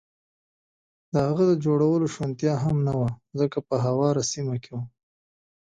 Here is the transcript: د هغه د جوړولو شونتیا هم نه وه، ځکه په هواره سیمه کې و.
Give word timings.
د 1.11 1.15
هغه 1.27 1.43
د 1.51 1.53
جوړولو 1.65 2.05
شونتیا 2.15 2.53
هم 2.63 2.77
نه 2.87 2.93
وه، 2.99 3.09
ځکه 3.39 3.57
په 3.67 3.75
هواره 3.85 4.21
سیمه 4.33 4.55
کې 4.63 4.71
و. 4.75 4.79